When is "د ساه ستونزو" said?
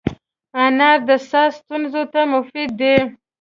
1.07-2.03